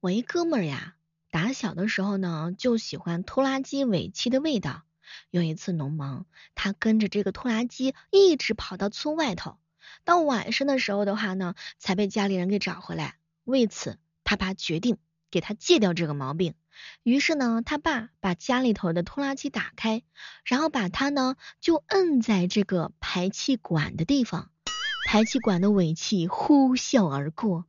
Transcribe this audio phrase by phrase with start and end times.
[0.00, 0.94] 我一哥们儿呀，
[1.32, 4.82] 打小的时候呢，就喜欢拖拉机尾气的味道。
[5.28, 9.58] 有一次农忙，他跟着这个拖拉机一直跑到村外头，
[10.04, 13.16] 到晚上的时候的话呢，才被家里人给找回来。
[13.42, 14.98] 为此，他爸决定
[15.32, 16.54] 给他戒掉这个毛病。
[17.02, 20.04] 于是呢，他爸把家里头的拖拉机打开，
[20.44, 24.52] 然后把它呢就摁在这个排气管的地方，
[25.08, 27.66] 排气管的尾气呼啸而过。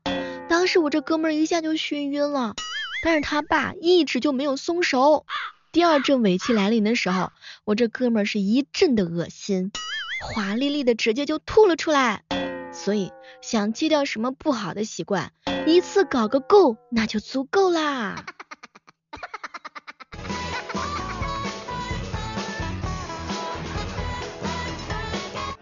[0.50, 2.55] 当时我这哥们儿一下就熏晕了，
[3.04, 5.27] 但是他爸一直就没有松手。
[5.72, 7.31] 第二阵尾气来临的时候，
[7.66, 9.72] 我这哥们儿是一阵的恶心，
[10.34, 12.23] 华丽丽的直接就吐了出来。
[12.72, 15.31] 所以想戒掉什么不好的习惯，
[15.67, 18.25] 一次搞个够那就足够啦。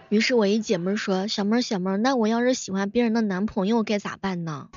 [0.09, 4.69] 于是我一姐妹说：“小妹儿，小妹儿，那我要是喜欢别人的男朋友该咋办呢？”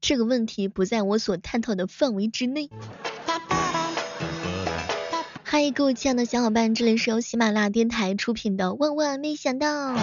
[0.00, 2.68] 这个问题不在我所探讨的范围之内。
[5.44, 9.94] 嗨，各位亲爱的小伙伴，这里是由喜马拉雅电台出品的《万万没想到》。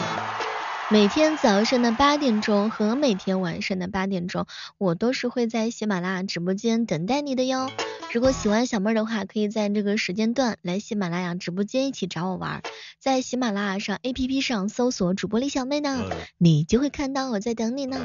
[0.92, 4.46] 每天早上的八点钟和每天晚上的八点钟，
[4.78, 7.72] 我都是会在喜马拉雅直播间等待你的哟。
[8.12, 12.62] 如果喜欢小妹儿的话，可以在这个时间段来喜马拉雅直播间一起找我玩，
[13.00, 16.04] 在喜马拉雅上 APP 上搜索主播李小妹呢，
[16.38, 17.98] 你就会看到我在等你呢。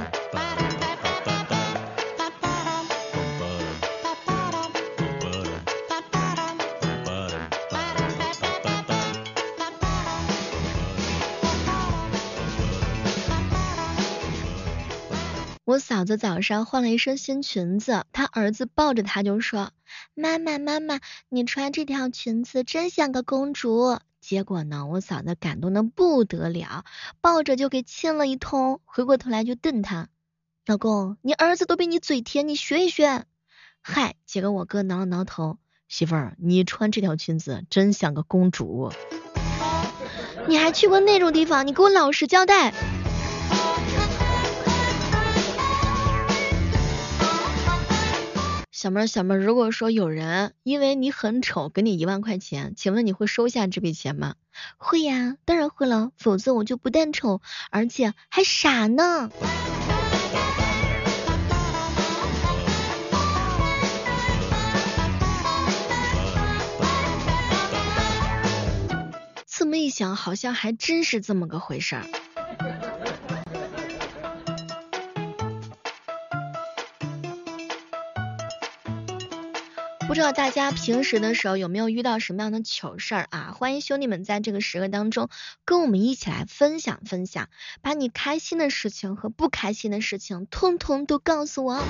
[15.77, 19.73] 我嫂子早上换了一身新裙子，她儿子抱着她就说
[20.17, 26.87] ：“妈妈妈妈，你穿这条裙子真像个公主。”结果呢，我嫂子感动的不得了，
[27.21, 30.09] 抱着就给亲了一通，回过头来就瞪他
[30.65, 33.27] ：“老公，你儿子都比你嘴甜，你学一学。”
[33.85, 38.92] 嗨，结果我哥挠了挠头：“媳妇儿，你穿这条裙子真像个公主。
[40.48, 41.67] ”你还去过那种地方？
[41.67, 42.73] 你给我老实交代。
[48.86, 54.36] 小妹儿，小妹儿，如果说有人因为你很丑给你一万块钱，请问你会收下这笔钱吗？
[54.77, 57.41] 会呀，当然会了，否则我就不但丑，
[57.73, 59.29] 而且还傻呢。
[69.48, 72.07] 这么一想，好像还真是这么个回事儿。
[80.17, 83.53] 不知道大家平时的时候有没有遇到什么样的糗事儿啊？
[83.55, 85.29] 欢迎兄弟们在这个时刻当中
[85.67, 87.51] 跟我们一起来分享分享，
[87.83, 91.85] 把你开心的事情和不开心的事情通通都告诉我。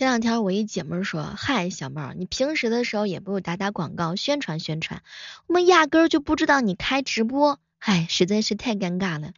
[0.00, 5.02] 前两天我一姐妹说，嗨，小猫儿，你平时的时候也不打打广告宣传宣传，
[5.46, 9.32] 我们压根儿就不知道你开直播，嗨，实在是太尴尬了。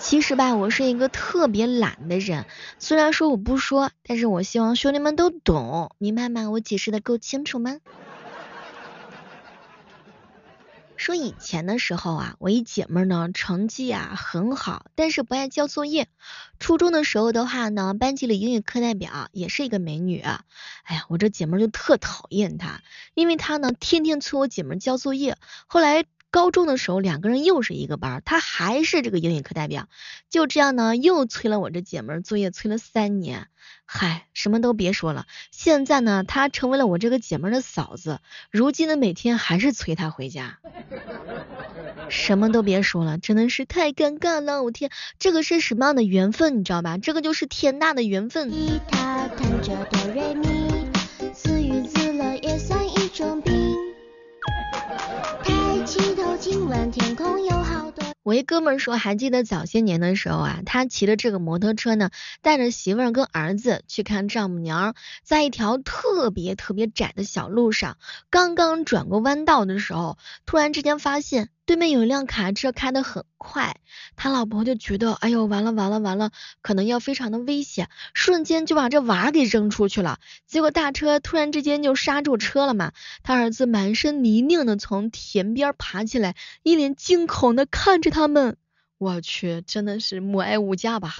[0.00, 2.46] 其实吧，我是一个特别懒的人，
[2.80, 6.50] 虽然说我不说，但是我希望兄弟们都懂，明白吗？
[6.50, 7.76] 我解释的够清楚吗？
[11.02, 16.06] 说以前的时候啊，我一姐妹呢成绩啊很好，但是不爱交作业。
[16.60, 20.20] 初中的时候的话呢，班级里英语课代表也是一个美女。
[20.20, 22.82] 哎呀，我这姐妹就特讨厌她，
[23.14, 25.36] 因为她呢天天催我姐妹交作业。
[25.66, 26.04] 后来。
[26.32, 29.86] 高中的时候，两个人又是一个班，他还是这个英语课代表，
[30.30, 33.48] 就这样呢，又催了我这姐们作业，催了三年。
[33.84, 38.20] 嗨，什么都别说了，现在呢，她成为了我这个姐们的嫂子，
[38.50, 40.58] 如今呢，每天还是催他回家。
[42.08, 46.96] 什么都别说了，真的是太尴尬了，我天，这个是什么样的缘分，你知道吧？
[46.96, 48.50] 这个就是天大的缘分。
[58.42, 62.10] 哥们说，还记得早些年的时候啊，他骑着这个摩托车呢，
[62.40, 67.96] 带着媳妇儿跟儿子去看丈母娘，在一条特别特别窄的小路上，
[68.30, 71.48] 刚刚转过弯道的时候，突然之间发现。
[71.72, 73.76] 对面有一辆卡车开得很快，
[74.14, 76.30] 他老婆就觉得，哎呦，完了完了完了，
[76.60, 80.18] 可能要非常的危险，瞬间就把这娃给扔出去了。
[80.46, 82.92] 结果大车突然之间就刹住车了嘛，
[83.22, 88.58] 他儿子满身泥泞的从田边爬起来，一脸惊恐的看着他们。
[88.98, 91.16] 我去，真的是母爱无价吧。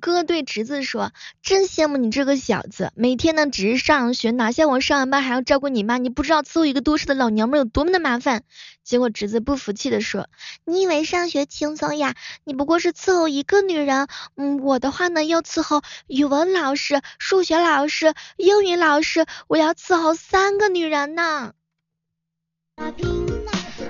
[0.00, 1.12] 哥对侄子说
[1.42, 8.42] ：“真羡慕你这个小子，每天呢只是上学，哪像我上完班还要照顾你妈，你不知道伺候一个多事的老娘们有多么的麻烦。”
[8.82, 10.28] 结果侄子不服气的说
[10.66, 12.16] ：“你以为上学轻松呀？
[12.42, 21.52] 你不过是伺候一个女人，嗯，我的话呢要伺候语文老师、数学老师、英语老师，我要伺候三个女人呢。”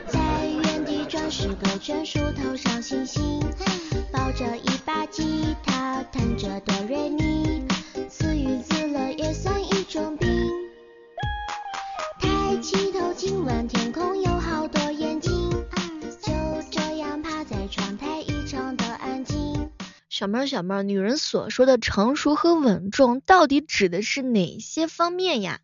[0.09, 3.41] 在原地转十个圈，树头上星星。
[3.59, 3.80] 嘿
[4.31, 7.67] 抱着一把吉他，弹着哆瑞咪，
[8.09, 10.49] 自娱自乐也算一种病。
[12.21, 15.51] 抬起头，今晚天空，有好多眼睛。
[16.23, 16.33] 就
[16.71, 19.69] 这样趴在窗台，异常的安静。
[20.09, 25.59] 小妹儿，小妹儿，女人所说的成熟和稳重，到底指的是哪些方面呀？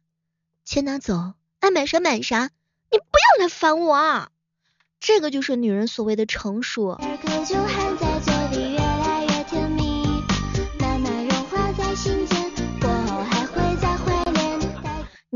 [0.65, 2.51] 钱拿走，爱买啥买啥，
[2.91, 4.31] 你不要来烦我啊！
[4.99, 6.99] 这个就是女人所谓的成熟。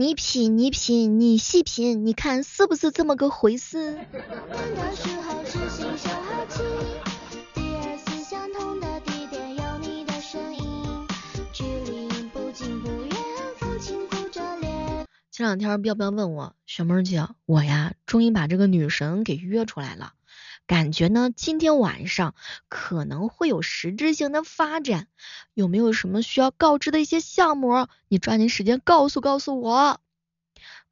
[0.00, 3.98] 你品，你品，你细品，你看是不是这么个回事？
[15.30, 20.14] 前两天彪彪问我，小妹儿姐，我呀，终于把这个女神给约出来了。
[20.70, 22.36] 感觉呢，今天晚上
[22.68, 25.08] 可能会有实质性的发展，
[25.52, 27.88] 有没有什么需要告知的一些项目？
[28.06, 30.00] 你抓紧时间告诉告诉我。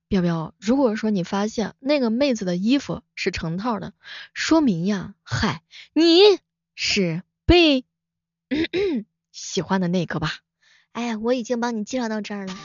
[0.08, 3.92] 彪彪，如果说你发现那个妹子的衣服是成套的，
[4.34, 6.22] 说明呀，嗨，你
[6.74, 7.84] 是被
[9.30, 10.40] 喜欢的那个吧？
[10.90, 12.58] 哎，我已经帮你介绍到这儿了。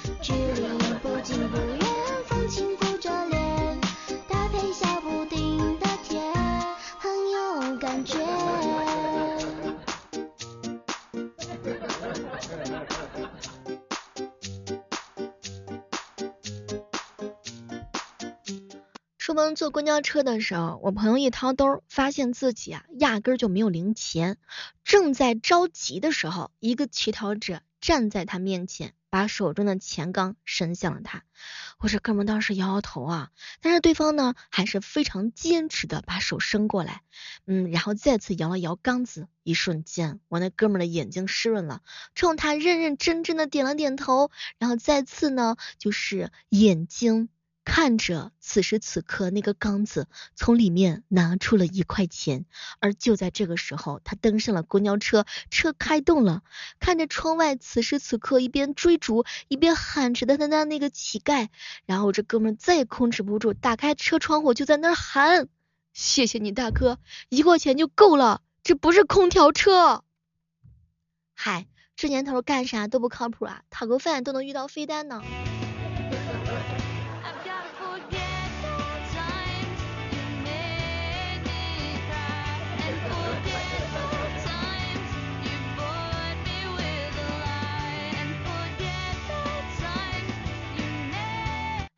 [19.24, 24.36] 出门坐公交车的时候，我朋友一掏兜，发现自己啊压根儿就没有零钱。
[24.84, 31.24] 正在着急的时候，一个乞讨者站在他面前，把手中的钱缸伸向了他。
[31.80, 33.30] 我这哥们当时摇摇头啊，
[33.62, 37.02] 但是对方呢还是非常坚持的把手伸过来，
[37.46, 39.30] 嗯，然后再次摇了摇缸子。
[39.44, 41.82] 一瞬间，我那哥们的眼睛湿润了，
[42.14, 47.30] 冲他认认真真的点了点头，然后再次呢就是眼睛。
[47.66, 52.46] 看着此时此刻那个缸子，从里面拿出了一块钱，
[52.80, 56.44] 而就在这个时候，他登上了公交车，车开动了。
[56.80, 61.48] 看着窗外，此时此刻一边追逐一边喊着的他那那个乞丐，
[61.86, 65.48] 然后这哥们再也控制不住，打开车窗户就在那喊
[65.94, 67.00] ：“谢谢你大哥，
[67.30, 70.04] 一块钱就够了，这不是空调车。”
[71.34, 75.22] 嗨，这年头干啥都不靠谱啊，讨个饭都能遇到飞单呢。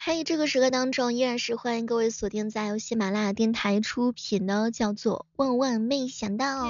[0.08, 6.64] 嘿，这个时刻当中依然是欢迎各位锁定在由喜马拉雅电台出品的叫做《万万没想到》，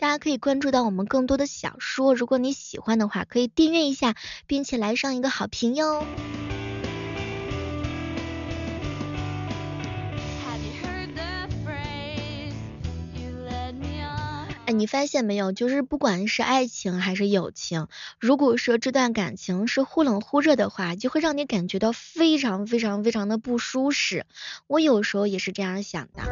[0.00, 4.14] 大家可以关注到我们更多的小说，如果你喜欢的话，可以订阅一下，
[4.46, 6.02] 并且来上一个好评哟。
[14.68, 15.50] 哎，你发现没有？
[15.50, 17.88] 就是不管是爱情还是友情，
[18.20, 24.26] 如果说这段感情是忽冷忽热的话，就会让你感觉到非常非常非常的不舒适。
[24.66, 26.22] 我有时候也是这样想的。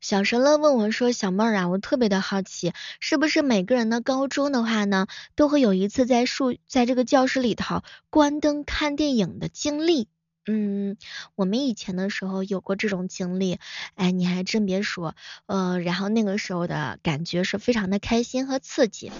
[0.00, 10.08] 小神乐问我说：“小妹儿啊，我特别的好奇，是不是每个人的高中的话呢，都会有一次在数在这个教室里头关灯看电影的经历？”
[10.46, 10.96] 嗯，
[11.34, 13.58] 我们以前的时候有过这种经历，
[13.94, 15.14] 哎，你还真别说，
[15.46, 19.12] 呃，然后那个时候的感觉是非常的开心和刺激。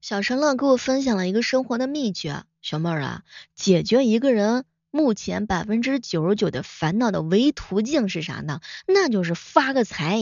[0.00, 3.22] 小陈乐给我分享了一个生活的秘诀，小妹儿啊，
[3.54, 8.60] 解决一个人目前百分之九十九的烦恼的唯一途径是啥呢？
[8.86, 10.20] 那就是发个财。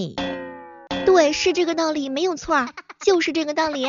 [1.05, 2.69] 对，是这个道理，没有错，
[3.01, 3.87] 就是这个道理。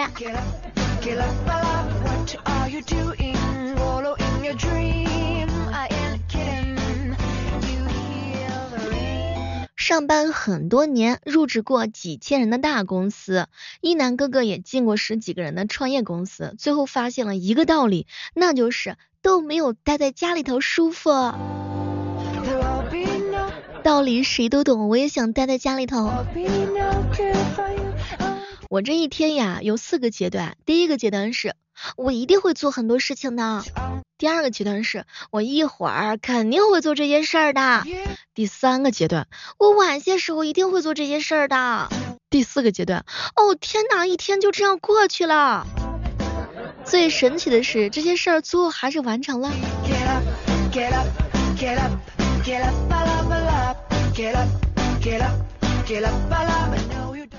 [9.76, 13.48] 上班很多年，入职过几千人的大公司，
[13.82, 21.12] 一男哥哥也进过十几个人的创业公司，最后发现了一个道理，那就是都没有待在家里头舒服。
[23.84, 26.10] 道理谁都懂，我也想待在家里头。
[28.74, 31.54] 我这一天呀有四个阶段，第一个阶段是
[31.96, 33.64] 我一定会做很多事情的，
[34.18, 37.84] 第二个阶段是我一会儿肯定会做这些事儿的，
[38.34, 39.28] 第三个阶段
[39.60, 41.88] 我晚些时候一定会做这些事儿的，
[42.32, 45.68] 第四个阶段，哦天哪，一天就这样过去了。
[46.84, 49.52] 最神奇的是，这些事儿最后还是完成了。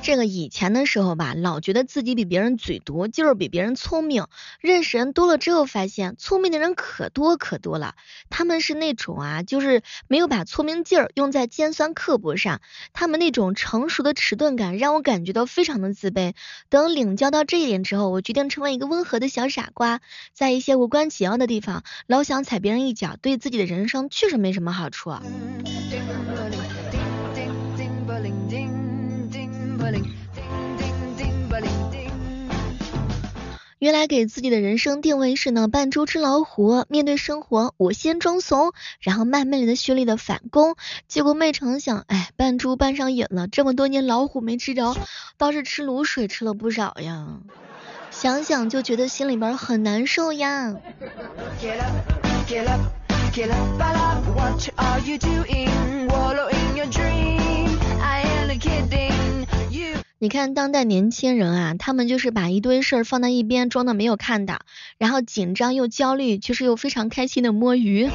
[0.02, 4.26] 这个以前的时候吧，老觉得自己比别人嘴多，就是比别人聪明。
[4.60, 7.94] 认识人多了之后，发现聪明的人可多可多了。
[8.28, 12.60] 他们是那种啊，就是没有把聪明劲儿用在尖酸刻薄上。
[12.92, 16.34] 他们那种成熟的迟钝感，让我感觉到非常的自卑。
[16.68, 20.02] 等领教到这一点之后，我决定成为一个温和的小傻瓜，
[20.34, 25.14] 在一些无关紧要的地方，老想踩别人一脚，对自己的人生确实没什么好处。
[33.84, 40.74] 原来给自己的人生定位是呢，扮猪吃老虎，面对生活我先装怂，然后慢慢的蓄力的反攻。
[41.06, 44.96] 结果没成想，哎，扮猪扮上瘾了，这么多年老虎没吃着，
[45.36, 47.26] 倒是吃卤水吃了不少呀。
[48.10, 50.74] 想想就觉得心里边很难受呀。
[60.25, 64.61] 你看当代年轻人啊，他们就是把一堆事儿放在一边，装的没有看的，
[64.97, 68.14] 然后紧张又焦虑，却是又非常开心的摸鱼。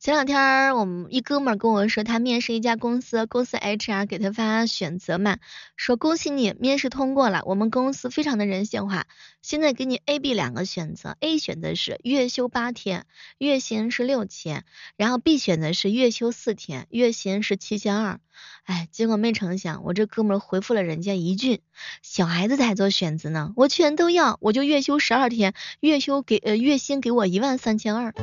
[0.00, 5.38] 前两天我们一哥们跟我说，他面试一家公司，公司 HR 给他发选择嘛，
[5.76, 9.06] 说恭喜你面试通过了，我们公司非常的人性化，
[9.42, 13.06] 现在给你 A、B 两个选择，A 选择是月休八天，
[13.38, 14.62] 月薪是六千，
[14.96, 18.20] 然后 B 选择是月休四天，月薪是七千二。
[18.62, 21.60] 哎，结果没成想，我这哥们回复了人家一句，
[22.02, 28.14] 小孩子才做选择呢，我全都要，我就月休十二天，月休给呃月薪给我一万三千二。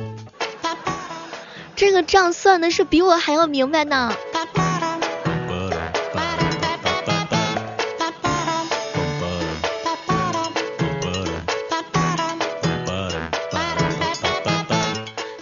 [1.76, 4.16] 这个账算的是比我还要明白呢。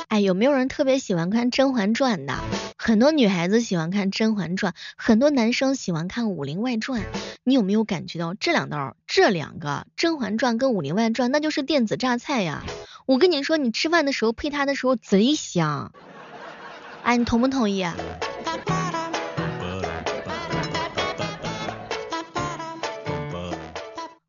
[0.08, 2.34] 哎，有没有人特别喜欢看《甄嬛传》的？
[2.76, 7.00] 很多女孩子喜欢看《甄嬛传》，很多男生喜欢看《武林外传》。
[7.44, 12.64] 你有没有感觉到这两道这两个《甄嬛传》跟《武林外传》那就是电子榨菜呀？
[13.06, 15.92] 我跟你说，你吃饭的时候配它的时候贼香。
[17.04, 17.94] 哎，你同不同意啊？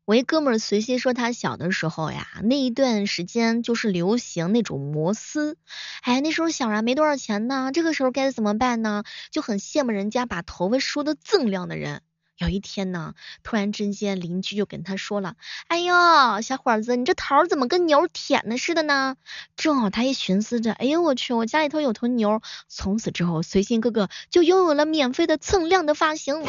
[0.04, 5.56] 我一哥们儿随心说，他小的时候呀，那一段时间就是流行那种摩丝。
[6.02, 9.02] 哎，那时候小啊，没多少钱呢，这个时候该怎么办呢？
[9.32, 12.02] 就很羡慕人家把头发梳的锃亮的人。
[12.38, 15.36] 有一天呢，突然之间邻居就跟他说了
[15.68, 15.94] ：“哎呦，
[16.42, 19.16] 小伙子，你这头怎么跟牛舔的似的呢？”
[19.56, 26.42] 正好他一寻思着：“哎呦我去，我家里头有头牛。”从此之后，随心哥哥就拥有了免费的蹭亮的发型。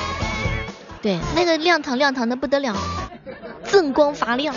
[1.01, 2.75] 对，那个亮堂亮堂的不得了，
[3.65, 4.53] 锃光发亮。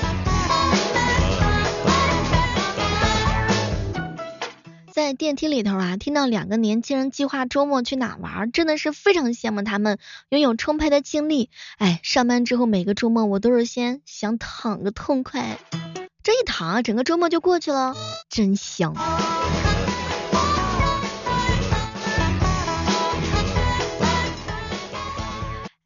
[5.00, 11.48] 在电梯里头啊，听到两个年轻人计划周末去哪玩，真的是非常羡慕他们拥有充沛的精力。
[11.78, 15.58] 哎，上班之后每个周末我都是先想躺个痛快，
[16.22, 17.94] 这一躺整个周末就过去了，
[18.28, 18.94] 真香。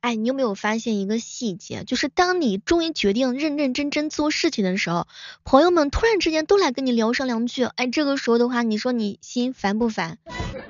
[0.04, 1.82] 哎，你有没有发现一个细节？
[1.84, 5.06] 就是当你终于决定认认真真做事情的时候，
[5.44, 7.64] 朋友们突然之间都来跟你聊上两句。
[7.64, 10.18] 哎，这个时候的话，你说你心烦不烦？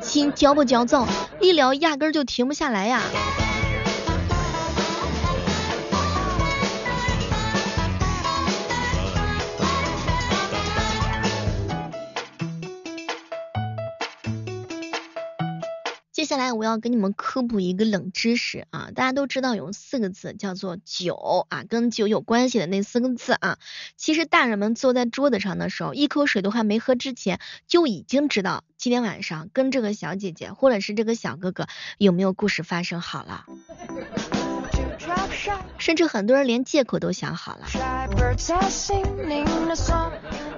[0.01, 1.09] 心焦不焦躁？
[1.41, 3.03] 一聊压根儿就停不下来呀。
[16.25, 23.59] 接下来我要给你们科普一个冷知识啊，大家都知道有四个字叫做酒啊，跟酒有关系的那四个字啊，
[23.99, 31.67] 其实大人们坐在桌子上的时候，一口水都还没喝之前，就已经知道今天晚上跟这个小姐姐或者是这个小哥哥
[31.99, 33.45] 有没有故事发生好了。
[35.77, 37.67] 甚至很多人连借口都想好了。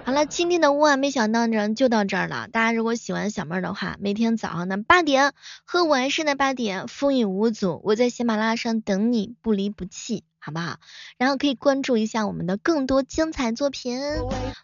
[0.07, 2.47] 好了，今天的万没想到呢就到这儿了。
[2.47, 5.33] 大家如果喜欢小妹的话，每天早上的八点
[5.65, 10.23] 和晚上的八点，风雨无阻，我在喜马拉雅上等你，不离不弃。
[10.39, 10.77] 好不好？
[11.19, 14.01] 然后可以关注一下我们的更多精彩作品，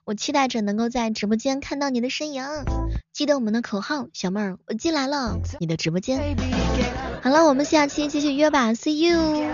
[0.05, 2.45] 我期待着能够在直播间看到你的身影。
[3.13, 6.37] 记得我们的口号，小妹儿，我进来了，你的直播间。
[7.21, 9.53] 好了，我们下期继续约吧，See you。